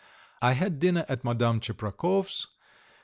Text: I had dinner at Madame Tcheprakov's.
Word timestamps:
I 0.41 0.53
had 0.53 0.79
dinner 0.79 1.05
at 1.07 1.23
Madame 1.23 1.59
Tcheprakov's. 1.59 2.47